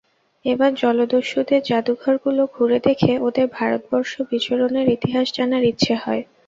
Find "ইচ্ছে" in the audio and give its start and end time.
5.71-5.93